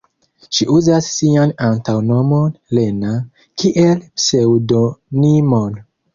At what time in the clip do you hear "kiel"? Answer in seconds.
3.61-4.03